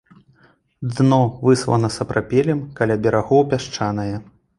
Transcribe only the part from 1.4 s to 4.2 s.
выслана сапрапелем, каля берагоў пясчанае.